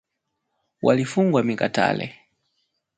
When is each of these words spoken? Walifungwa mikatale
Walifungwa 0.81 1.43
mikatale 1.43 2.15